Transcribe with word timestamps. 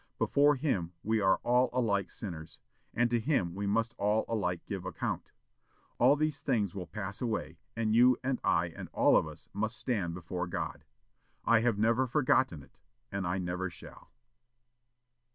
Before 0.17 0.55
him 0.55 0.93
we 1.03 1.21
are 1.21 1.35
all 1.43 1.69
alike 1.73 2.09
sinners, 2.09 2.57
and 2.91 3.07
to 3.11 3.19
him 3.19 3.53
we 3.53 3.67
must 3.67 3.93
all 3.99 4.25
alike 4.27 4.65
give 4.65 4.83
account. 4.83 5.29
All 5.99 6.15
these 6.15 6.39
things 6.39 6.73
will 6.73 6.87
pass 6.87 7.21
away, 7.21 7.59
and 7.75 7.93
you 7.95 8.17
and 8.23 8.41
I 8.43 8.69
and 8.69 8.89
all 8.93 9.15
of 9.15 9.27
us 9.27 9.47
must 9.53 9.77
stand 9.77 10.15
before 10.15 10.47
God.' 10.47 10.85
I 11.45 11.59
have 11.59 11.77
never 11.77 12.07
forgotten 12.07 12.63
it, 12.63 12.79
and 13.11 13.27
I 13.27 13.37
never 13.37 13.69
shall." 13.69 14.09